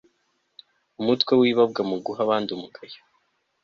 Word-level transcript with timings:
umutwe 0.99 1.31
w 1.39 1.41
ibabwa 1.51 1.81
mu 1.89 1.97
guha 2.05 2.19
abandi 2.25 2.49
umugayo 2.51 3.01